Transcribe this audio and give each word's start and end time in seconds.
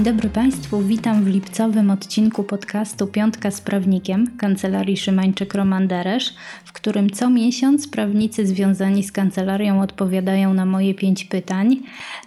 Dzień 0.00 0.14
dobry 0.14 0.30
Państwu, 0.30 0.82
witam 0.82 1.24
w 1.24 1.26
lipcowym 1.26 1.90
odcinku 1.90 2.44
podcastu 2.44 3.06
Piątka 3.06 3.50
z 3.50 3.60
Prawnikiem 3.60 4.36
Kancelarii 4.36 4.96
Szymańczyk-Romanderesz, 4.96 6.34
w 6.64 6.72
którym 6.72 7.10
co 7.10 7.30
miesiąc 7.30 7.88
prawnicy 7.88 8.46
związani 8.46 9.04
z 9.04 9.12
kancelarią 9.12 9.82
odpowiadają 9.82 10.54
na 10.54 10.66
moje 10.66 10.94
pięć 10.94 11.24
pytań. 11.24 11.76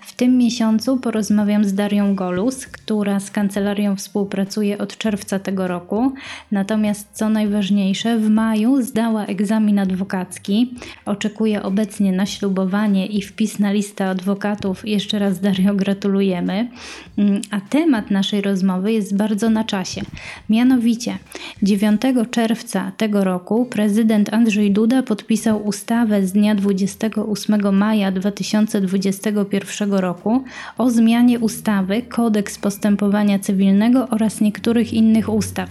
W 0.01 0.13
tym 0.15 0.37
miesiącu 0.37 0.97
porozmawiam 0.97 1.65
z 1.65 1.73
Darią 1.73 2.15
Golus, 2.15 2.67
która 2.67 3.19
z 3.19 3.31
kancelarią 3.31 3.95
współpracuje 3.95 4.77
od 4.77 4.97
czerwca 4.97 5.39
tego 5.39 5.67
roku. 5.67 6.13
Natomiast 6.51 7.09
co 7.13 7.29
najważniejsze, 7.29 8.17
w 8.17 8.29
maju 8.29 8.81
zdała 8.81 9.25
egzamin 9.25 9.79
adwokacki. 9.79 10.73
Oczekuje 11.05 11.63
obecnie 11.63 12.11
na 12.11 12.25
ślubowanie 12.25 13.05
i 13.05 13.21
wpis 13.21 13.59
na 13.59 13.71
listę 13.71 14.09
adwokatów. 14.09 14.87
Jeszcze 14.87 15.19
raz 15.19 15.39
Dario 15.39 15.75
gratulujemy. 15.75 16.69
Mm, 17.17 17.41
a 17.51 17.62
temat 17.69 18.11
naszej 18.11 18.41
rozmowy 18.41 18.93
jest 18.93 19.17
bardzo 19.17 19.49
na 19.49 19.63
czasie. 19.63 20.01
Mianowicie 20.49 21.17
9 21.63 22.01
czerwca 22.31 22.91
tego 22.97 23.23
roku 23.23 23.65
prezydent 23.65 24.33
Andrzej 24.33 24.71
Duda 24.71 25.03
podpisał 25.03 25.67
ustawę 25.67 26.27
z 26.27 26.31
dnia 26.31 26.55
28 26.55 27.77
maja 27.77 28.11
2021 28.11 29.93
roku 29.93 30.43
o 30.77 30.89
zmianie 30.89 31.39
ustawy 31.39 32.01
Kodeks 32.01 32.57
postępowania 32.57 33.39
cywilnego 33.39 34.09
oraz 34.09 34.41
niektórych 34.41 34.93
innych 34.93 35.29
ustaw. 35.29 35.69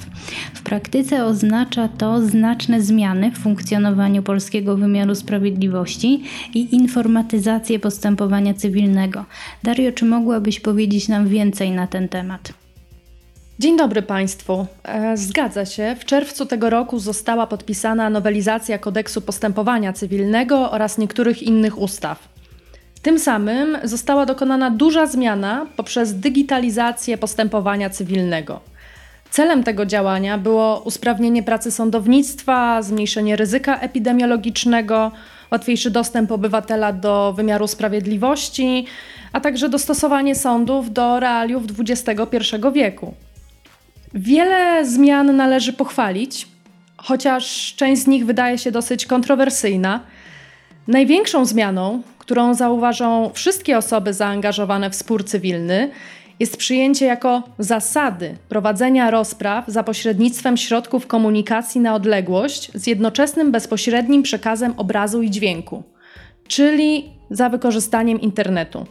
W 0.54 0.62
praktyce 0.62 1.24
oznacza 1.24 1.88
to 1.88 2.27
znaczne 2.27 2.82
zmiany 2.82 3.30
w 3.30 3.38
funkcjonowaniu 3.38 4.23
polskiego 4.23 4.77
wymiaru 4.77 5.15
sprawiedliwości 5.15 6.23
i 6.54 6.74
informatyzację 6.74 7.79
postępowania 7.79 8.54
cywilnego. 8.54 9.24
Dario, 9.62 9.93
czy 9.93 10.04
mogłabyś 10.04 10.60
powiedzieć 10.60 11.09
nam 11.09 11.29
więcej 11.29 11.71
na 11.71 11.82
ten 11.87 12.09
temat? 12.09 12.52
Dzień 13.59 13.77
dobry 13.77 14.02
Państwu. 14.02 14.66
E, 14.85 15.16
zgadza 15.16 15.65
się, 15.65 15.97
w 16.01 16.05
czerwcu 16.05 16.47
tego 16.47 16.71
roku 16.71 16.99
została 16.99 17.47
podpisana 17.47 18.11
nowelizacja 18.11 18.79
kodeksu 18.79 19.21
postępowania 19.21 19.93
cywilnego 19.93 20.71
oraz 20.71 20.99
niektórych 20.99 21.43
innych 21.43 21.79
ustaw. 21.79 22.29
Tym 23.02 23.19
samym 23.19 23.79
została 23.85 24.27
dokonana 24.27 24.71
duża 24.71 25.07
zmiana 25.07 25.66
poprzez 25.77 26.15
digitalizację 26.15 27.19
postępowania 27.19 27.91
cywilnego. 27.91 28.61
Celem 29.30 29.65
tego 29.65 29.87
działania 29.87 30.39
było 30.39 30.83
usprawnienie 30.85 31.43
pracy 31.43 31.71
sądownictwa, 31.71 32.83
zmniejszenie 32.83 33.37
ryzyka 33.37 33.79
epidemiologicznego, 33.79 35.13
łatwiejszy 35.53 35.91
dostęp 35.91 36.33
obywatela 36.33 36.93
do 36.93 37.33
wymiaru 37.37 37.67
sprawiedliwości, 37.67 38.87
a 39.33 39.41
także 39.41 39.69
dostosowanie 39.69 40.35
sądów 40.35 40.93
do 40.93 41.21
realiów 41.21 41.63
XXI 41.79 42.17
wieku. 42.73 43.15
Wiele 44.15 44.87
zmian 44.87 45.37
należy 45.37 45.73
pochwalić, 45.73 46.49
chociaż 46.97 47.75
część 47.77 48.03
z 48.03 48.07
nich 48.07 48.27
wydaje 48.27 48.59
się 48.59 48.71
dosyć 48.71 49.07
kontrowersyjna. 49.07 50.01
Największą 50.89 51.45
zmianą, 51.45 52.03
którą 52.19 52.55
zauważą 52.55 53.30
wszystkie 53.35 53.79
osoby 53.79 54.15
zaangażowane 54.15 54.91
w 54.91 54.95
spór 54.95 55.25
cywilny, 55.25 55.91
jest 56.41 56.57
przyjęcie 56.57 57.07
jako 57.07 57.43
zasady 57.59 58.37
prowadzenia 58.49 59.11
rozpraw 59.11 59.65
za 59.69 59.83
pośrednictwem 59.83 60.57
środków 60.57 61.07
komunikacji 61.07 61.80
na 61.80 61.95
odległość 61.95 62.71
z 62.74 62.87
jednoczesnym 62.87 63.52
bezpośrednim 63.52 64.22
przekazem 64.22 64.75
obrazu 64.77 65.22
i 65.22 65.31
dźwięku, 65.31 65.83
czyli 66.49 67.11
za 67.31 67.49
wykorzystaniem 67.49 68.21
internetu. 68.21 68.87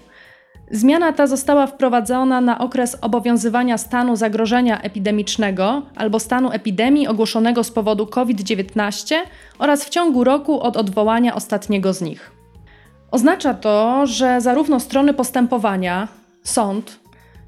Zmiana 0.71 1.13
ta 1.13 1.27
została 1.27 1.67
wprowadzona 1.67 2.41
na 2.41 2.59
okres 2.59 2.97
obowiązywania 3.01 3.77
stanu 3.77 4.15
zagrożenia 4.15 4.81
epidemicznego 4.81 5.81
albo 5.95 6.19
stanu 6.19 6.51
epidemii 6.51 7.07
ogłoszonego 7.07 7.63
z 7.63 7.71
powodu 7.71 8.05
COVID-19 8.05 9.15
oraz 9.59 9.85
w 9.85 9.89
ciągu 9.89 10.23
roku 10.23 10.61
od 10.61 10.77
odwołania 10.77 11.35
ostatniego 11.35 11.93
z 11.93 12.01
nich. 12.01 12.31
Oznacza 13.11 13.53
to, 13.53 14.05
że 14.07 14.41
zarówno 14.41 14.79
strony 14.79 15.13
postępowania, 15.13 16.07
sąd, 16.43 16.99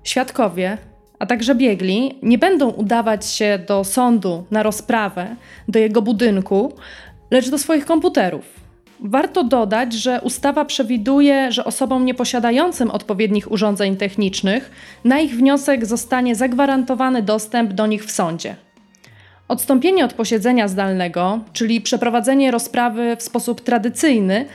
świadkowie, 0.03 0.77
a 1.19 1.25
także 1.25 1.55
biegli 1.55 2.19
nie 2.23 2.37
będą 2.37 2.69
udawać 2.69 3.25
się 3.25 3.59
do 3.67 3.83
sądu 3.83 4.45
na 4.51 4.63
rozprawę, 4.63 5.35
do 5.67 5.79
jego 5.79 6.01
budynku, 6.01 6.73
lecz 7.31 7.49
do 7.49 7.57
swoich 7.57 7.85
komputerów. 7.85 8.63
Warto 8.99 9.43
dodać, 9.43 9.93
że 9.93 10.21
ustawa 10.21 10.65
przewiduje, 10.65 11.51
że 11.51 11.65
osobom 11.65 12.05
nieposiadającym 12.05 12.91
odpowiednich 12.91 13.51
urządzeń 13.51 13.97
technicznych 13.97 14.71
na 15.03 15.19
ich 15.19 15.35
wniosek 15.35 15.85
zostanie 15.85 16.35
zagwarantowany 16.35 17.21
dostęp 17.21 17.73
do 17.73 17.87
nich 17.87 18.05
w 18.05 18.11
sądzie. 18.11 18.55
Odstąpienie 19.47 20.05
od 20.05 20.13
posiedzenia 20.13 20.67
zdalnego, 20.67 21.39
czyli 21.53 21.81
przeprowadzenie 21.81 22.51
rozprawy 22.51 23.15
w 23.19 23.23
sposób 23.23 23.61
tradycyjny, 23.61 24.45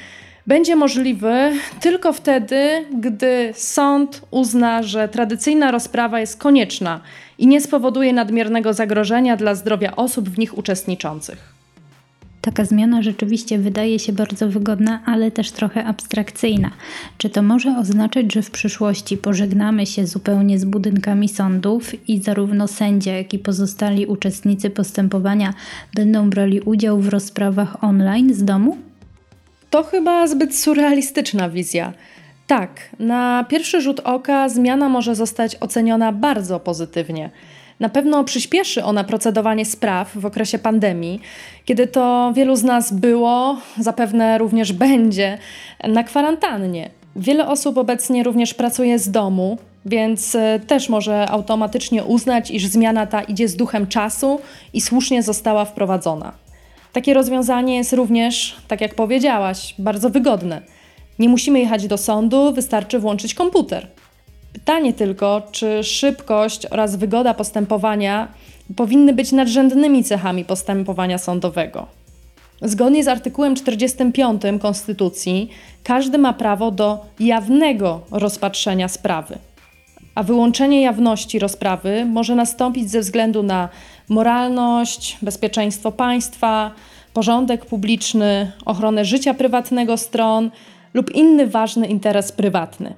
będzie 0.49 0.77
możliwy 0.77 1.53
tylko 1.81 2.13
wtedy, 2.13 2.85
gdy 3.01 3.53
sąd 3.55 4.23
uzna, 4.31 4.83
że 4.83 5.09
tradycyjna 5.09 5.71
rozprawa 5.71 6.21
jest 6.21 6.37
konieczna 6.37 7.01
i 7.39 7.47
nie 7.47 7.61
spowoduje 7.61 8.13
nadmiernego 8.13 8.75
zagrożenia 8.75 9.37
dla 9.37 9.55
zdrowia 9.55 9.97
osób 9.97 10.29
w 10.29 10.39
nich 10.39 10.59
uczestniczących. 10.59 11.59
Taka 12.41 12.65
zmiana 12.65 13.03
rzeczywiście 13.03 13.59
wydaje 13.59 13.99
się 13.99 14.13
bardzo 14.13 14.49
wygodna, 14.49 15.01
ale 15.07 15.31
też 15.31 15.51
trochę 15.51 15.85
abstrakcyjna. 15.85 16.71
Czy 17.19 17.31
to 17.31 17.43
może 17.43 17.79
oznaczać, 17.79 18.33
że 18.33 18.43
w 18.43 18.51
przyszłości 18.51 19.17
pożegnamy 19.17 19.87
się 19.87 20.07
zupełnie 20.07 20.59
z 20.59 20.65
budynkami 20.65 21.29
sądów 21.29 22.09
i 22.09 22.23
zarówno 22.23 22.69
sędzia, 22.69 23.13
jak 23.13 23.35
i 23.35 23.39
pozostali 23.39 24.07
uczestnicy 24.07 24.71
postępowania 24.71 25.55
będą 25.95 26.31
brali 26.31 26.61
udział 26.61 27.01
w 27.01 27.09
rozprawach 27.09 27.85
online 27.85 28.35
z 28.35 28.45
domu? 28.45 28.88
To 29.71 29.83
chyba 29.83 30.27
zbyt 30.27 30.57
surrealistyczna 30.57 31.49
wizja. 31.49 31.93
Tak, 32.47 32.71
na 32.99 33.45
pierwszy 33.49 33.81
rzut 33.81 34.01
oka 34.01 34.49
zmiana 34.49 34.89
może 34.89 35.15
zostać 35.15 35.57
oceniona 35.61 36.13
bardzo 36.13 36.61
pozytywnie. 36.61 37.31
Na 37.81 37.89
pewno 37.89 38.25
przyspieszy 38.25 38.85
ona 38.85 39.05
procedowanie 39.05 39.65
spraw 39.65 40.17
w 40.17 40.27
okresie 40.27 40.59
pandemii, 40.59 41.21
kiedy 41.65 41.87
to 41.87 42.33
wielu 42.35 42.57
z 42.57 42.65
nas 42.65 42.93
było, 42.93 43.57
zapewne 43.79 44.39
również 44.39 44.73
będzie, 44.73 45.39
na 45.89 46.05
kwarantannie. 46.05 46.91
Wiele 47.17 47.49
osób 47.49 47.79
obecnie 47.79 48.23
również 48.23 48.55
pracuje 48.55 48.99
z 48.99 49.11
domu, 49.11 49.59
więc 49.87 50.35
e, 50.35 50.61
też 50.67 50.89
może 50.89 51.31
automatycznie 51.31 52.05
uznać, 52.05 52.51
iż 52.51 52.67
zmiana 52.67 53.07
ta 53.07 53.23
idzie 53.23 53.49
z 53.49 53.57
duchem 53.57 53.87
czasu 53.87 54.41
i 54.73 54.81
słusznie 54.81 55.23
została 55.23 55.65
wprowadzona. 55.65 56.33
Takie 56.93 57.15
rozwiązanie 57.15 57.77
jest 57.77 57.93
również, 57.93 58.57
tak 58.69 58.81
jak 58.81 58.95
powiedziałaś, 58.95 59.75
bardzo 59.79 60.11
wygodne. 60.11 60.63
Nie 61.19 61.29
musimy 61.29 61.61
jechać 61.61 61.87
do 61.87 61.99
sądu, 61.99 62.53
wystarczy 62.53 62.99
włączyć 62.99 63.35
komputer. 63.35 63.87
Pytanie 64.53 64.93
tylko, 64.93 65.43
czy 65.53 65.85
szybkość 65.85 66.67
oraz 66.67 66.97
wygoda 66.97 67.35
postępowania 67.35 68.29
powinny 68.77 69.13
być 69.13 69.33
nadrzędnymi 69.33 70.05
cechami 70.05 70.45
postępowania 70.45 71.19
sądowego. 71.19 71.87
Zgodnie 72.63 73.05
z 73.05 73.09
artykułem 73.09 73.57
45 73.57 74.43
Konstytucji, 74.61 75.51
każdy 75.85 76.19
ma 76.19 76.33
prawo 76.33 76.71
do 76.71 77.07
jawnego 77.21 78.01
rozpatrzenia 78.11 78.89
sprawy, 78.89 79.39
a 80.19 80.23
wyłączenie 80.23 80.83
jawności 80.83 81.39
rozprawy 81.39 82.05
może 82.05 82.35
nastąpić 82.35 82.91
ze 82.91 83.01
względu 83.01 83.43
na 83.43 83.69
moralność, 84.09 85.19
bezpieczeństwo 85.23 85.93
państwa, 85.93 86.71
porządek 87.15 87.67
publiczny, 87.67 88.53
ochronę 88.65 89.05
życia 89.05 89.35
prywatnego 89.35 89.97
stron 89.97 90.51
lub 90.95 91.15
inny 91.15 91.47
ważny 91.47 91.87
interes 91.87 92.33
prywatny. 92.33 92.95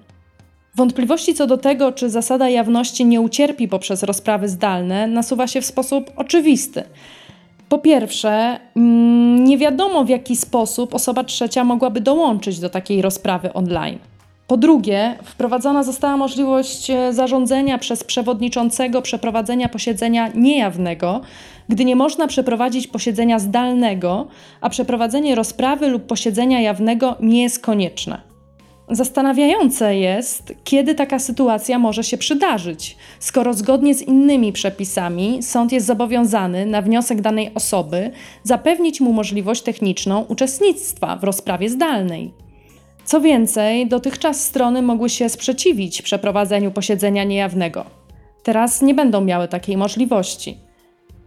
Wątpliwości 0.74 1.34
co 1.34 1.46
do 1.46 1.56
tego, 1.56 1.92
czy 1.92 2.10
zasada 2.10 2.48
jawności 2.48 3.04
nie 3.04 3.20
ucierpi 3.20 3.68
poprzez 3.68 4.02
rozprawy 4.02 4.48
zdalne, 4.48 5.06
nasuwa 5.06 5.46
się 5.46 5.60
w 5.60 5.66
sposób 5.66 6.10
oczywisty. 6.16 6.82
Po 7.68 7.78
pierwsze, 7.78 8.60
mm, 8.76 9.44
nie 9.44 9.58
wiadomo 9.58 10.04
w 10.04 10.08
jaki 10.08 10.36
sposób 10.36 10.94
osoba 10.94 11.24
trzecia 11.24 11.64
mogłaby 11.64 12.00
dołączyć 12.00 12.60
do 12.60 12.70
takiej 12.70 13.02
rozprawy 13.02 13.52
online. 13.52 13.98
Po 14.50 14.56
drugie, 14.56 15.16
wprowadzona 15.24 15.82
została 15.82 16.16
możliwość 16.16 16.90
e, 16.90 17.12
zarządzenia 17.12 17.78
przez 17.78 18.04
przewodniczącego 18.04 19.02
przeprowadzenia 19.02 19.68
posiedzenia 19.68 20.30
niejawnego, 20.34 21.20
gdy 21.68 21.84
nie 21.84 21.96
można 21.96 22.26
przeprowadzić 22.26 22.86
posiedzenia 22.86 23.38
zdalnego, 23.38 24.26
a 24.60 24.70
przeprowadzenie 24.70 25.34
rozprawy 25.34 25.88
lub 25.88 26.06
posiedzenia 26.06 26.60
jawnego 26.60 27.16
nie 27.20 27.42
jest 27.42 27.58
konieczne. 27.58 28.20
Zastanawiające 28.88 29.96
jest, 29.96 30.54
kiedy 30.64 30.94
taka 30.94 31.18
sytuacja 31.18 31.78
może 31.78 32.04
się 32.04 32.18
przydarzyć, 32.18 32.96
skoro 33.18 33.54
zgodnie 33.54 33.94
z 33.94 34.02
innymi 34.02 34.52
przepisami 34.52 35.42
sąd 35.42 35.72
jest 35.72 35.86
zobowiązany 35.86 36.66
na 36.66 36.82
wniosek 36.82 37.20
danej 37.20 37.50
osoby 37.54 38.10
zapewnić 38.42 39.00
mu 39.00 39.12
możliwość 39.12 39.62
techniczną 39.62 40.24
uczestnictwa 40.28 41.16
w 41.16 41.24
rozprawie 41.24 41.68
zdalnej. 41.68 42.49
Co 43.10 43.20
więcej, 43.20 43.86
dotychczas 43.86 44.44
strony 44.44 44.82
mogły 44.82 45.10
się 45.10 45.28
sprzeciwić 45.28 46.02
przeprowadzeniu 46.02 46.70
posiedzenia 46.70 47.24
niejawnego. 47.24 47.84
Teraz 48.42 48.82
nie 48.82 48.94
będą 48.94 49.20
miały 49.20 49.48
takiej 49.48 49.76
możliwości. 49.76 50.56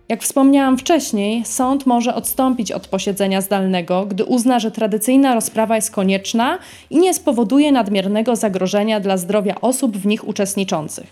Jak 0.09 0.23
wspomniałam 0.23 0.77
wcześniej, 0.77 1.45
sąd 1.45 1.85
może 1.85 2.15
odstąpić 2.15 2.71
od 2.71 2.87
posiedzenia 2.87 3.41
zdalnego, 3.41 4.05
gdy 4.05 4.25
uzna, 4.25 4.59
że 4.59 4.71
tradycyjna 4.71 5.33
rozprawa 5.35 5.75
jest 5.75 5.91
konieczna 5.91 6.57
i 6.89 6.97
nie 6.97 7.13
spowoduje 7.13 7.71
nadmiernego 7.71 8.35
zagrożenia 8.35 8.99
dla 8.99 9.17
zdrowia 9.17 9.61
osób 9.61 9.97
w 9.97 10.05
nich 10.05 10.27
uczestniczących. 10.27 11.07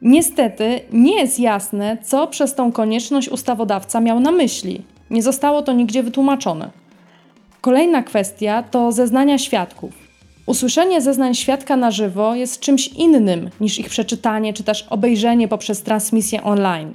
Niestety 0.00 0.80
nie 0.92 1.20
jest 1.20 1.40
jasne, 1.40 1.98
co 2.02 2.26
przez 2.26 2.54
tą 2.54 2.72
konieczność 2.72 3.28
ustawodawca 3.28 4.00
miał 4.00 4.20
na 4.20 4.32
myśli. 4.32 4.82
Nie 5.10 5.22
zostało 5.22 5.62
to 5.62 5.72
nigdzie 5.72 6.02
wytłumaczone. 6.02 6.81
Kolejna 7.62 8.02
kwestia 8.02 8.62
to 8.62 8.92
zeznania 8.92 9.38
świadków. 9.38 9.92
Usłyszenie 10.46 11.00
zeznań 11.00 11.34
świadka 11.34 11.76
na 11.76 11.90
żywo 11.90 12.34
jest 12.34 12.60
czymś 12.60 12.88
innym 12.88 13.50
niż 13.60 13.78
ich 13.78 13.88
przeczytanie 13.88 14.52
czy 14.52 14.64
też 14.64 14.86
obejrzenie 14.90 15.48
poprzez 15.48 15.82
transmisję 15.82 16.42
online. 16.42 16.94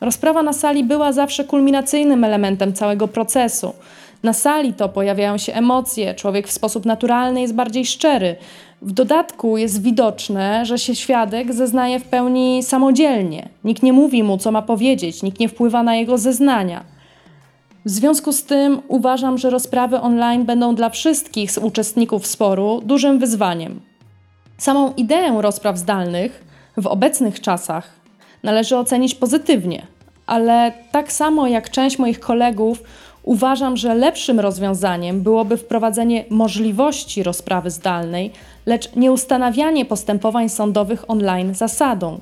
Rozprawa 0.00 0.42
na 0.42 0.52
sali 0.52 0.84
była 0.84 1.12
zawsze 1.12 1.44
kulminacyjnym 1.44 2.24
elementem 2.24 2.72
całego 2.72 3.08
procesu. 3.08 3.72
Na 4.22 4.32
sali 4.32 4.72
to 4.72 4.88
pojawiają 4.88 5.38
się 5.38 5.54
emocje, 5.54 6.14
człowiek 6.14 6.48
w 6.48 6.52
sposób 6.52 6.86
naturalny 6.86 7.40
jest 7.40 7.54
bardziej 7.54 7.86
szczery. 7.86 8.36
W 8.82 8.92
dodatku 8.92 9.56
jest 9.56 9.82
widoczne, 9.82 10.66
że 10.66 10.78
się 10.78 10.94
świadek 10.94 11.52
zeznaje 11.52 12.00
w 12.00 12.04
pełni 12.04 12.62
samodzielnie. 12.62 13.48
Nikt 13.64 13.82
nie 13.82 13.92
mówi 13.92 14.22
mu, 14.22 14.38
co 14.38 14.52
ma 14.52 14.62
powiedzieć, 14.62 15.22
nikt 15.22 15.40
nie 15.40 15.48
wpływa 15.48 15.82
na 15.82 15.94
jego 15.96 16.18
zeznania. 16.18 16.93
W 17.84 17.90
związku 17.90 18.32
z 18.32 18.44
tym 18.44 18.82
uważam, 18.88 19.38
że 19.38 19.50
rozprawy 19.50 20.00
online 20.00 20.44
będą 20.44 20.74
dla 20.74 20.90
wszystkich 20.90 21.50
z 21.52 21.58
uczestników 21.58 22.26
sporu 22.26 22.80
dużym 22.84 23.18
wyzwaniem. 23.18 23.80
Samą 24.58 24.94
ideę 24.94 25.42
rozpraw 25.42 25.78
zdalnych 25.78 26.44
w 26.76 26.86
obecnych 26.86 27.40
czasach 27.40 27.88
należy 28.42 28.76
ocenić 28.76 29.14
pozytywnie, 29.14 29.86
ale 30.26 30.72
tak 30.92 31.12
samo 31.12 31.46
jak 31.46 31.70
część 31.70 31.98
moich 31.98 32.20
kolegów, 32.20 32.82
uważam, 33.22 33.76
że 33.76 33.94
lepszym 33.94 34.40
rozwiązaniem 34.40 35.20
byłoby 35.20 35.56
wprowadzenie 35.56 36.24
możliwości 36.30 37.22
rozprawy 37.22 37.70
zdalnej, 37.70 38.32
lecz 38.66 38.96
nie 38.96 39.12
ustanawianie 39.12 39.84
postępowań 39.84 40.48
sądowych 40.48 41.10
online 41.10 41.54
zasadą. 41.54 42.20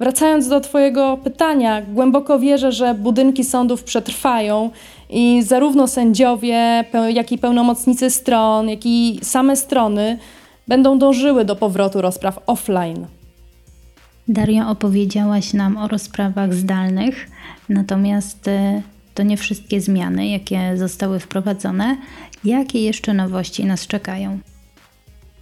Wracając 0.00 0.48
do 0.48 0.60
Twojego 0.60 1.16
pytania, 1.16 1.82
głęboko 1.82 2.38
wierzę, 2.38 2.72
że 2.72 2.94
budynki 2.94 3.44
sądów 3.44 3.84
przetrwają 3.84 4.70
i 5.10 5.42
zarówno 5.42 5.88
sędziowie, 5.88 6.84
jak 7.14 7.32
i 7.32 7.38
pełnomocnicy 7.38 8.10
stron, 8.10 8.68
jak 8.68 8.80
i 8.84 9.18
same 9.22 9.56
strony 9.56 10.18
będą 10.68 10.98
dążyły 10.98 11.44
do 11.44 11.56
powrotu 11.56 12.00
rozpraw 12.00 12.38
offline. 12.46 13.06
Daria, 14.28 14.68
opowiedziałaś 14.68 15.52
nam 15.52 15.76
o 15.76 15.88
rozprawach 15.88 16.54
zdalnych, 16.54 17.30
natomiast 17.68 18.48
y, 18.48 18.82
to 19.14 19.22
nie 19.22 19.36
wszystkie 19.36 19.80
zmiany, 19.80 20.28
jakie 20.28 20.76
zostały 20.76 21.20
wprowadzone. 21.20 21.96
Jakie 22.44 22.84
jeszcze 22.84 23.14
nowości 23.14 23.64
nas 23.64 23.86
czekają? 23.86 24.38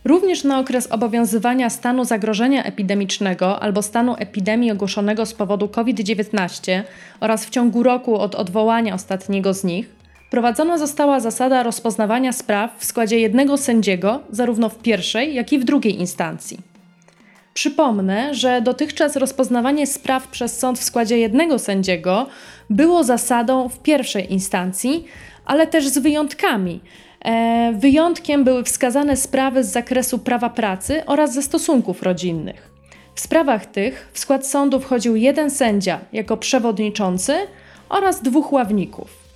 Również 0.05 0.45
na 0.45 0.59
okres 0.59 0.93
obowiązywania 0.93 1.71
stanu 1.71 2.05
zagrożenia 2.05 2.65
epidemicznego 2.65 3.63
albo 3.63 3.83
stanu 3.83 4.15
epidemii 4.19 4.71
ogłoszonego 4.71 5.27
z 5.27 5.35
powodu 5.35 5.69
COVID-19 5.69 6.83
oraz 7.21 7.47
w 7.47 7.51
ciągu 7.51 7.83
roku 7.83 8.19
od 8.19 8.35
odwołania 8.35 8.95
ostatniego 8.95 9.55
z 9.55 9.65
nich, 9.65 9.99
prowadzona 10.31 10.79
została 10.79 11.21
zasada 11.21 11.63
rozpoznawania 11.63 12.33
spraw 12.33 12.79
w 12.79 12.85
składzie 12.85 13.21
jednego 13.21 13.57
sędziego, 13.57 14.21
zarówno 14.31 14.69
w 14.69 14.79
pierwszej, 14.79 15.35
jak 15.35 15.53
i 15.53 15.59
w 15.59 15.65
drugiej 15.65 16.01
instancji. 16.01 16.59
Przypomnę, 17.55 18.35
że 18.35 18.63
dotychczas 18.63 19.17
rozpoznawanie 19.17 19.87
spraw 19.87 20.29
przez 20.29 20.59
sąd 20.59 20.79
w 20.79 20.85
składzie 20.85 21.19
jednego 21.19 21.59
sędziego 21.59 22.27
było 22.71 23.05
zasadą 23.05 23.69
w 23.69 23.79
pierwszej 23.79 24.33
instancji, 24.33 25.05
ale 25.45 25.67
też 25.67 25.89
z 25.89 25.99
wyjątkami. 25.99 26.81
E, 27.25 27.73
wyjątkiem 27.79 28.45
były 28.45 28.65
wskazane 28.65 29.17
sprawy 29.17 29.65
z 29.65 29.73
zakresu 29.73 30.19
prawa 30.19 30.51
pracy 30.51 31.03
oraz 31.07 31.35
ze 31.35 31.43
stosunków 31.43 32.03
rodzinnych. 32.03 32.71
W 33.15 33.21
sprawach 33.21 33.67
tych 33.67 34.11
w 34.13 34.19
skład 34.19 34.47
sądu 34.47 34.81
wchodził 34.81 35.17
jeden 35.17 35.51
sędzia 35.51 36.01
jako 36.13 36.37
przewodniczący 36.37 37.37
oraz 37.89 38.23
dwóch 38.23 38.53
ławników. 38.53 39.29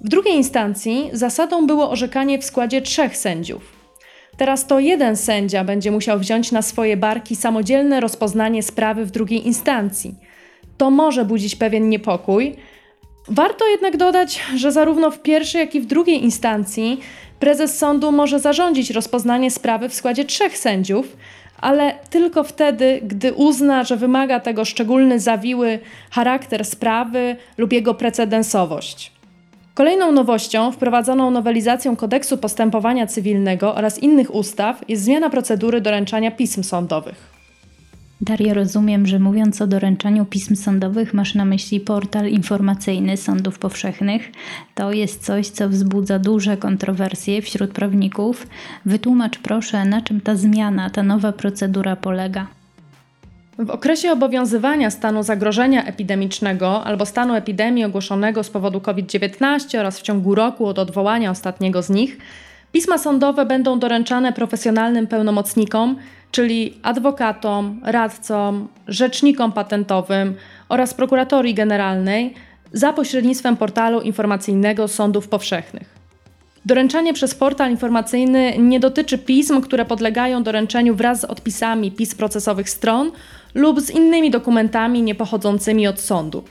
W 0.00 0.08
drugiej 0.08 0.34
instancji 0.34 1.10
zasadą 1.12 1.66
było 1.66 1.90
orzekanie 1.90 2.38
w 2.38 2.44
składzie 2.44 2.82
trzech 2.82 3.16
sędziów. 3.16 3.76
Teraz 4.36 4.66
to 4.66 4.80
jeden 4.80 5.16
sędzia 5.16 5.64
będzie 5.64 5.90
musiał 5.90 6.18
wziąć 6.18 6.52
na 6.52 6.62
swoje 6.62 6.96
barki 6.96 7.36
samodzielne 7.36 8.00
rozpoznanie 8.00 8.62
sprawy 8.62 9.04
w 9.04 9.10
drugiej 9.10 9.46
instancji. 9.46 10.14
To 10.76 10.90
może 10.90 11.24
budzić 11.24 11.56
pewien 11.56 11.88
niepokój. 11.88 12.56
Warto 13.28 13.68
jednak 13.68 13.96
dodać, 13.96 14.42
że 14.56 14.72
zarówno 14.72 15.10
w 15.10 15.22
pierwszej, 15.22 15.60
jak 15.60 15.74
i 15.74 15.80
w 15.80 15.86
drugiej 15.86 16.24
instancji 16.24 17.00
prezes 17.40 17.78
sądu 17.78 18.12
może 18.12 18.40
zarządzić 18.40 18.90
rozpoznanie 18.90 19.50
sprawy 19.50 19.88
w 19.88 19.94
składzie 19.94 20.24
trzech 20.24 20.58
sędziów, 20.58 21.16
ale 21.60 21.94
tylko 22.10 22.44
wtedy, 22.44 23.00
gdy 23.02 23.32
uzna, 23.32 23.84
że 23.84 23.96
wymaga 23.96 24.40
tego 24.40 24.64
szczególny 24.64 25.20
zawiły 25.20 25.78
charakter 26.10 26.64
sprawy 26.64 27.36
lub 27.58 27.72
jego 27.72 27.94
precedensowość. 27.94 29.12
Kolejną 29.74 30.12
nowością 30.12 30.72
wprowadzoną 30.72 31.30
nowelizacją 31.30 31.96
kodeksu 31.96 32.38
postępowania 32.38 33.06
cywilnego 33.06 33.74
oraz 33.74 33.98
innych 33.98 34.34
ustaw 34.34 34.80
jest 34.88 35.04
zmiana 35.04 35.30
procedury 35.30 35.80
doręczania 35.80 36.30
pism 36.30 36.62
sądowych. 36.62 37.35
Daria, 38.20 38.54
rozumiem, 38.54 39.06
że 39.06 39.18
mówiąc 39.18 39.62
o 39.62 39.66
doręczaniu 39.66 40.24
pism 40.24 40.56
sądowych, 40.56 41.14
masz 41.14 41.34
na 41.34 41.44
myśli 41.44 41.80
portal 41.80 42.28
informacyjny 42.28 43.16
sądów 43.16 43.58
powszechnych. 43.58 44.32
To 44.74 44.92
jest 44.92 45.24
coś, 45.24 45.48
co 45.48 45.68
wzbudza 45.68 46.18
duże 46.18 46.56
kontrowersje 46.56 47.42
wśród 47.42 47.70
prawników. 47.70 48.46
Wytłumacz 48.86 49.38
proszę, 49.38 49.84
na 49.84 50.02
czym 50.02 50.20
ta 50.20 50.36
zmiana, 50.36 50.90
ta 50.90 51.02
nowa 51.02 51.32
procedura 51.32 51.96
polega. 51.96 52.46
W 53.58 53.70
okresie 53.70 54.12
obowiązywania 54.12 54.90
stanu 54.90 55.22
zagrożenia 55.22 55.84
epidemicznego 55.84 56.84
albo 56.84 57.06
stanu 57.06 57.34
epidemii 57.34 57.84
ogłoszonego 57.84 58.44
z 58.44 58.50
powodu 58.50 58.80
COVID-19 58.80 59.78
oraz 59.78 59.98
w 59.98 60.02
ciągu 60.02 60.34
roku 60.34 60.66
od 60.66 60.78
odwołania 60.78 61.30
ostatniego 61.30 61.82
z 61.82 61.90
nich, 61.90 62.18
pisma 62.76 62.98
sądowe 62.98 63.46
będą 63.46 63.78
doręczane 63.78 64.32
profesjonalnym 64.32 65.06
pełnomocnikom, 65.06 65.96
czyli 66.30 66.74
adwokatom, 66.82 67.80
radcom, 67.84 68.68
rzecznikom 68.88 69.52
patentowym 69.52 70.34
oraz 70.68 70.94
prokuratorii 70.94 71.54
generalnej 71.54 72.34
za 72.72 72.92
pośrednictwem 72.92 73.56
portalu 73.56 74.00
informacyjnego 74.00 74.88
sądów 74.88 75.28
powszechnych. 75.28 75.94
Doręczanie 76.64 77.14
przez 77.14 77.34
portal 77.34 77.70
informacyjny 77.70 78.54
nie 78.58 78.80
dotyczy 78.80 79.18
pism, 79.18 79.60
które 79.60 79.84
podlegają 79.84 80.42
doręczeniu 80.42 80.94
wraz 80.94 81.20
z 81.20 81.24
odpisami 81.24 81.92
pism 81.92 82.16
procesowych 82.16 82.70
stron 82.70 83.12
lub 83.54 83.80
z 83.80 83.90
innymi 83.90 84.30
dokumentami 84.30 85.02
niepochodzącymi 85.02 85.86
od 85.86 86.00
sądu. 86.00 86.44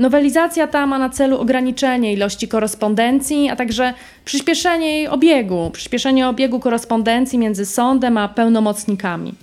Nowelizacja 0.00 0.66
ta 0.66 0.86
ma 0.86 0.98
na 0.98 1.08
celu 1.08 1.38
ograniczenie 1.38 2.12
ilości 2.12 2.48
korespondencji, 2.48 3.50
a 3.50 3.56
także 3.56 3.94
przyspieszenie 4.24 4.92
jej 4.96 5.08
obiegu, 5.08 5.70
przyspieszenie 5.72 6.28
obiegu 6.28 6.60
korespondencji 6.60 7.38
między 7.38 7.66
sądem 7.66 8.16
a 8.16 8.28
pełnomocnikami. 8.28 9.34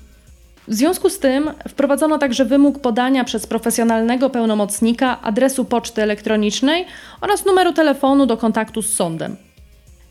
W 0.68 0.74
związku 0.74 1.10
z 1.10 1.20
tym 1.20 1.52
wprowadzono 1.68 2.18
także 2.18 2.46
wymóg 2.46 2.80
podania 2.80 3.24
przez 3.24 3.48
profesjonalnego 3.48 4.30
pełnomocnika 4.30 5.22
adresu 5.22 5.66
poczty 5.66 6.04
elektronicznej 6.04 6.86
oraz 7.22 7.46
numeru 7.46 7.74
telefonu 7.74 8.26
do 8.26 8.38
kontaktu 8.38 8.82
z 8.82 8.94
sądem. 8.94 9.36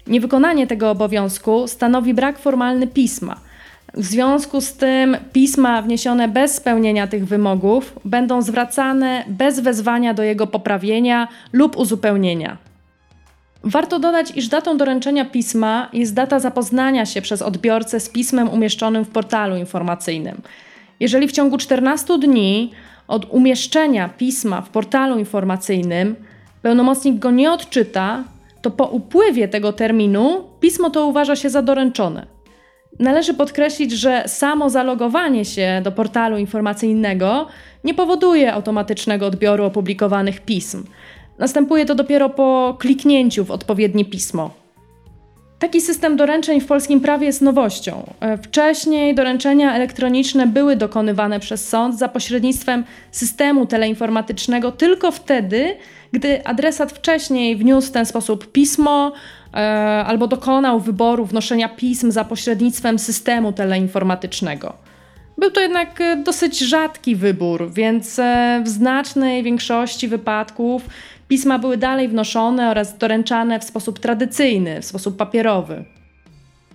Niewykonanie 0.07 0.67
tego 0.67 0.91
obowiązku 0.91 1.69
stanowi 1.69 2.15
brak 2.15 2.39
formalny 2.39 2.87
pisma. 2.87 3.37
W 3.97 4.05
związku 4.05 4.61
z 4.61 4.73
tym 4.73 5.17
pisma 5.33 5.83
wniesione 5.83 6.29
bez 6.29 6.55
spełnienia 6.55 7.07
tych 7.07 7.27
wymogów 7.27 7.99
będą 8.05 8.43
zwracane 8.43 9.25
bez 9.29 9.61
wezwania 9.61 10.15
do 10.15 10.23
jego 10.23 10.47
poprawienia 10.47 11.29
lub 11.53 11.77
uzupełnienia. 11.77 12.57
Warto 13.65 13.99
dodać, 13.99 14.33
iż 14.37 14.49
datą 14.49 14.77
doręczenia 14.77 15.25
pisma 15.25 15.89
jest 15.93 16.15
data 16.15 16.39
zapoznania 16.39 17.07
się 17.07 17.23
przez 17.23 17.43
odbiorcę 17.43 18.01
z 18.01 18.09
pismem 18.09 18.49
umieszczonym 18.49 19.05
w 19.05 19.09
portalu 19.09 19.57
informacyjnym. 19.57 20.41
Jeżeli 21.01 21.29
w 21.29 21.33
ciągu 21.33 21.59
14 21.59 22.19
dni 22.19 22.73
od 23.09 23.27
umieszczenia 23.31 24.09
pisma 24.09 24.61
w 24.61 24.69
portalu 24.69 25.19
informacyjnym 25.19 26.17
pełnomocnik 26.63 27.19
go 27.19 27.31
nie 27.31 27.53
odczyta, 27.53 28.25
to 28.63 28.71
po 28.71 28.85
upływie 28.85 29.49
tego 29.49 29.73
terminu 29.73 30.45
pismo 30.61 30.91
to 30.91 31.07
uważa 31.07 31.37
się 31.37 31.51
za 31.51 31.63
doręczone. 31.63 32.36
Należy 32.99 33.35
podkreślić, 33.35 33.93
że 33.93 34.25
samo 34.27 34.71
zalogowanie 34.71 35.45
się 35.45 35.81
do 35.85 35.93
portalu 35.93 36.39
informacyjnego 36.39 37.47
nie 37.85 37.95
powoduje 37.95 38.53
automatycznego 38.53 39.27
odbioru 39.27 39.65
opublikowanych 39.65 40.41
pism. 40.41 40.85
Następuje 41.39 41.87
to 41.87 41.95
dopiero 41.95 42.31
po 42.31 42.77
kliknięciu 42.79 43.45
w 43.45 43.51
odpowiednie 43.51 44.05
pismo. 44.05 44.51
Taki 45.59 45.81
system 45.81 46.17
doręczeń 46.17 46.61
w 46.61 46.67
polskim 46.67 47.01
prawie 47.01 47.27
jest 47.27 47.43
nowością. 47.43 48.15
E, 48.21 48.39
Wcześniej 48.39 49.15
doręczenia 49.15 49.75
elektroniczne 49.75 50.47
były 50.47 50.77
dokonywane 50.77 51.41
przez 51.41 51.69
sąd 51.69 51.99
za 51.99 52.09
pośrednictwem 52.09 52.85
systemu 53.11 53.67
teleinformatycznego 53.67 54.73
tylko 54.73 55.11
wtedy, 55.11 55.77
gdy 56.13 56.47
adresat 56.47 56.93
wcześniej 56.93 57.57
wniósł 57.57 57.89
w 57.89 57.93
ten 57.93 58.07
sposób 58.07 58.53
pismo 58.53 59.13
albo 60.07 60.27
dokonał 60.27 60.81
wyboru 60.81 61.27
wnoszenia 61.27 61.69
pism 61.69 62.11
za 62.11 62.25
pośrednictwem 62.25 62.99
systemu 62.99 63.53
teleinformatycznego. 63.53 64.87
Był 65.39 65.51
to 65.51 65.61
jednak 65.61 66.01
e, 66.01 66.17
dosyć 66.17 66.59
rzadki 66.59 67.17
wybór, 67.17 67.71
więc 67.73 68.19
e, 68.19 68.61
w 68.65 68.69
znacznej 68.69 69.43
większości 69.43 70.09
wypadków 70.09 70.83
pisma 71.29 71.59
były 71.59 71.77
dalej 71.77 72.09
wnoszone 72.09 72.71
oraz 72.71 72.99
doręczane 72.99 73.61
w 73.61 73.65
sposób 73.65 73.99
tradycyjny, 73.99 74.83
w 74.83 74.85
sposób 74.85 75.17
papierowy. 75.17 75.85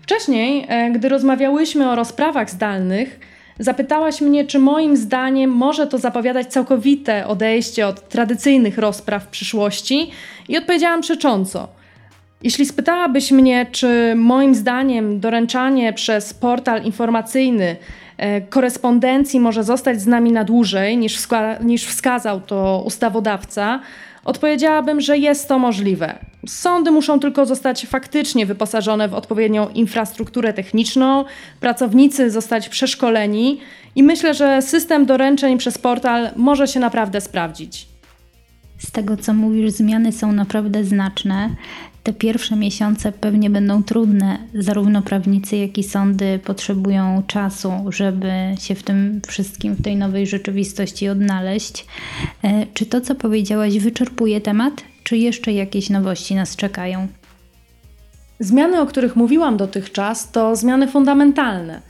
Wcześniej, 0.02 0.66
e, 0.68 0.92
gdy 0.92 1.10
rozmawiałyśmy 1.10 1.90
o 1.90 1.96
rozprawach 1.96 2.50
zdalnych, 2.50 3.20
zapytałaś 3.60 4.22
mnie, 4.22 4.46
czy 4.46 4.60
moim 4.60 4.98
zdaniem 4.98 5.50
może 5.50 5.88
to 5.88 5.98
zapowiadać 5.98 6.48
całkowite 6.48 7.28
odejście 7.28 7.88
od 7.88 8.10
tradycyjnych 8.10 8.78
rozpraw 8.78 9.24
w 9.24 9.28
przyszłości, 9.28 10.12
i 10.50 10.58
odpowiedziałam 10.58 11.02
przecząco. 11.02 11.81
Jeśli 12.44 12.66
spytałabyś 12.66 13.32
mnie, 13.32 13.66
czy 13.72 14.14
moim 14.16 14.56
zdaniem 14.56 15.20
doręczanie 15.20 15.94
przez 15.94 16.34
portal 16.34 16.84
informacyjny 16.84 17.76
e, 18.18 18.42
korespondencji 18.42 19.40
może 19.40 19.64
zostać 19.64 20.02
z 20.02 20.08
nami 20.08 20.32
na 20.32 20.44
dłużej 20.44 20.98
niż, 20.98 21.18
wska- 21.18 21.66
niż 21.66 21.86
wskazał 21.86 22.42
to 22.42 22.84
ustawodawca, 22.86 23.80
odpowiedziałabym, 24.26 25.02
że 25.02 25.18
jest 25.18 25.48
to 25.48 25.60
możliwe. 25.60 26.20
Sądy 26.48 26.92
muszą 26.92 27.20
tylko 27.20 27.46
zostać 27.46 27.86
faktycznie 27.86 28.46
wyposażone 28.46 29.08
w 29.08 29.14
odpowiednią 29.14 29.70
infrastrukturę 29.70 30.54
techniczną, 30.54 31.26
pracownicy 31.60 32.32
zostać 32.32 32.70
przeszkoleni 32.70 33.60
i 33.96 34.04
myślę, 34.04 34.34
że 34.34 34.62
system 34.62 35.06
doręczeń 35.06 35.58
przez 35.58 35.78
portal 35.78 36.30
może 36.36 36.68
się 36.68 36.80
naprawdę 36.80 37.22
sprawdzić. 37.22 37.88
Z 38.78 38.92
tego 38.92 39.18
co 39.18 39.34
mówisz, 39.34 39.72
zmiany 39.72 40.12
są 40.12 40.32
naprawdę 40.32 40.84
znaczne. 40.84 41.50
Te 42.04 42.14
pierwsze 42.14 42.56
miesiące 42.56 43.12
pewnie 43.12 43.50
będą 43.50 43.84
trudne. 43.84 44.38
Zarówno 44.54 45.02
prawnicy, 45.02 45.58
jak 45.58 45.78
i 45.78 45.84
sądy 45.84 46.40
potrzebują 46.40 47.24
czasu, 47.28 47.72
żeby 47.90 48.32
się 48.60 48.76
w 48.76 48.84
tym 48.84 49.22
wszystkim, 49.28 49.74
w 49.76 49.82
tej 49.82 49.96
nowej 49.96 50.28
rzeczywistości 50.28 51.10
odnaleźć. 51.10 51.86
E, 52.44 52.66
Czy 52.74 52.86
to, 52.86 53.02
co 53.02 53.16
powiedziałaś, 53.16 53.78
wyczerpuje 53.78 54.42
temat, 54.42 54.74
czy 55.04 55.18
jeszcze 55.18 55.52
jakieś 55.54 55.90
nowości 55.90 56.36
nas 56.36 56.56
czekają? 56.56 57.08
Zmiany, 58.40 58.82
o 58.82 58.86
których 58.86 59.16
mówiłam 59.16 59.58
dotychczas, 59.58 60.32
to 60.32 60.56
zmiany 60.56 60.88
fundamentalne. 60.88 61.82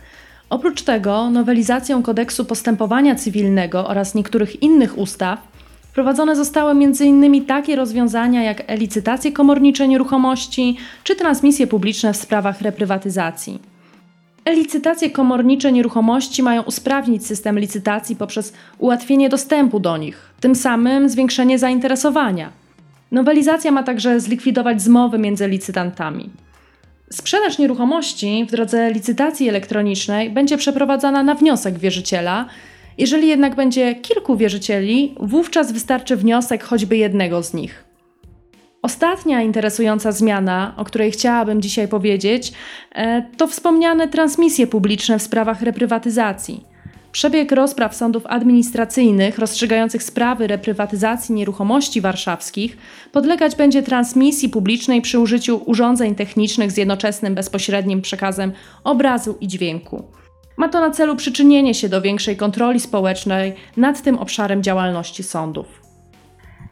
Oprócz 0.49 0.81
tego, 0.81 1.29
nowelizacją 1.29 2.03
kodeksu 2.03 2.45
postępowania 2.45 3.15
cywilnego 3.15 3.87
oraz 3.87 4.15
niektórych 4.15 4.63
innych 4.63 4.97
ustaw 4.97 5.50
wprowadzone 5.91 6.35
zostały 6.35 6.71
m.in. 6.71 7.45
takie 7.45 7.75
rozwiązania 7.75 8.43
jak 8.43 8.63
e-licytacje 8.67 9.31
komornicze 9.31 9.87
nieruchomości 9.87 10.77
czy 11.03 11.15
transmisje 11.15 11.67
publiczne 11.67 12.13
w 12.13 12.17
sprawach 12.17 12.61
reprywatyzacji. 12.61 13.59
E-licytacje 14.45 15.09
komornicze 15.09 15.71
nieruchomości 15.71 16.43
mają 16.43 16.61
usprawnić 16.61 17.27
system 17.27 17.59
licytacji 17.59 18.15
poprzez 18.15 18.53
ułatwienie 18.77 19.29
dostępu 19.29 19.79
do 19.79 19.97
nich, 19.97 20.33
tym 20.39 20.55
samym 20.55 21.09
zwiększenie 21.09 21.59
zainteresowania. 21.59 22.49
Nowelizacja 23.11 23.71
ma 23.71 23.83
także 23.83 24.19
zlikwidować 24.19 24.81
zmowy 24.81 25.17
między 25.19 25.47
licytantami. 25.47 26.29
Sprzedaż 27.09 27.57
nieruchomości 27.57 28.45
w 28.47 28.51
drodze 28.51 28.91
licytacji 28.91 29.49
elektronicznej 29.49 30.29
będzie 30.29 30.57
przeprowadzana 30.57 31.23
na 31.23 31.35
wniosek 31.35 31.79
wierzyciela. 31.79 32.45
Jeżeli 32.97 33.27
jednak 33.27 33.55
będzie 33.55 33.95
kilku 33.95 34.37
wierzycieli, 34.37 35.15
wówczas 35.19 35.71
wystarczy 35.71 36.15
wniosek 36.15 36.63
choćby 36.63 36.97
jednego 36.97 37.43
z 37.43 37.53
nich. 37.53 37.83
Ostatnia 38.81 39.41
interesująca 39.41 40.11
zmiana, 40.11 40.73
o 40.77 40.85
której 40.85 41.11
chciałabym 41.11 41.61
dzisiaj 41.61 41.87
powiedzieć, 41.87 42.53
e, 42.95 43.25
to 43.37 43.47
wspomniane 43.47 44.07
transmisje 44.07 44.67
publiczne 44.67 45.19
w 45.19 45.21
sprawach 45.21 45.61
reprywatyzacji. 45.61 46.63
Przebieg 47.11 47.51
rozpraw 47.51 47.95
sądów 47.95 48.25
administracyjnych 48.25 49.37
rozstrzygających 49.37 50.03
sprawy 50.03 50.47
reprywatyzacji 50.47 51.35
nieruchomości 51.35 52.01
warszawskich 52.01 52.77
podlegać 53.11 53.55
będzie 53.55 53.83
transmisji 53.83 54.49
publicznej 54.49 55.01
przy 55.01 55.19
użyciu 55.19 55.61
urządzeń 55.65 56.15
technicznych 56.15 56.71
z 56.71 56.77
jednoczesnym 56.77 57.35
bezpośrednim 57.35 58.01
przekazem 58.01 58.51
obrazu 58.83 59.37
i 59.41 59.47
dźwięku. 59.47 60.20
Ma 60.61 60.69
to 60.69 60.79
na 60.79 60.91
celu 60.91 61.15
przyczynienie 61.15 61.73
się 61.73 61.89
do 61.89 62.01
większej 62.01 62.37
kontroli 62.37 62.79
społecznej 62.79 63.53
nad 63.77 64.01
tym 64.01 64.17
obszarem 64.17 64.63
działalności 64.63 65.23
sądów. 65.23 65.80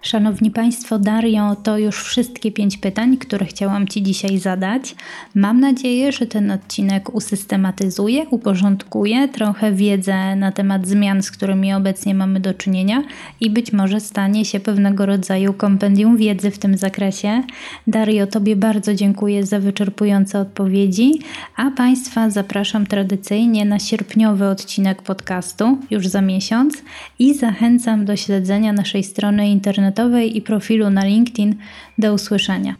Szanowni 0.01 0.51
Państwo, 0.51 0.99
Dario, 0.99 1.55
to 1.63 1.77
już 1.77 2.03
wszystkie 2.03 2.51
pięć 2.51 2.77
pytań, 2.77 3.17
które 3.17 3.45
chciałam 3.45 3.87
Ci 3.87 4.03
dzisiaj 4.03 4.37
zadać. 4.37 4.95
Mam 5.35 5.59
nadzieję, 5.59 6.11
że 6.11 6.25
ten 6.25 6.51
odcinek 6.51 7.15
usystematyzuje, 7.15 8.25
uporządkuje 8.29 9.27
trochę 9.27 9.71
wiedzę 9.71 10.35
na 10.35 10.51
temat 10.51 10.87
zmian, 10.87 11.23
z 11.23 11.31
którymi 11.31 11.73
obecnie 11.73 12.15
mamy 12.15 12.39
do 12.39 12.53
czynienia 12.53 13.03
i 13.41 13.49
być 13.49 13.73
może 13.73 13.99
stanie 13.99 14.45
się 14.45 14.59
pewnego 14.59 15.05
rodzaju 15.05 15.53
kompendium 15.53 16.17
wiedzy 16.17 16.51
w 16.51 16.59
tym 16.59 16.77
zakresie. 16.77 17.43
Dario, 17.87 18.27
Tobie 18.27 18.55
bardzo 18.55 18.95
dziękuję 18.95 19.45
za 19.45 19.59
wyczerpujące 19.59 20.39
odpowiedzi, 20.39 21.19
a 21.55 21.71
Państwa 21.71 22.29
zapraszam 22.29 22.85
tradycyjnie 22.85 23.65
na 23.65 23.79
sierpniowy 23.79 24.47
odcinek 24.47 25.01
podcastu 25.01 25.77
już 25.91 26.07
za 26.07 26.21
miesiąc 26.21 26.83
i 27.19 27.33
zachęcam 27.33 28.05
do 28.05 28.15
śledzenia 28.15 28.73
naszej 28.73 29.03
strony 29.03 29.49
internetowej 29.89 30.37
i 30.37 30.41
profilu 30.41 30.89
na 30.89 31.05
LinkedIn. 31.05 31.55
Do 31.97 32.13
usłyszenia. 32.13 32.75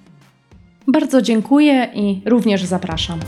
Bardzo 0.88 1.22
dziękuję 1.22 1.90
i 1.94 2.22
również 2.26 2.64
zapraszam. 2.64 3.20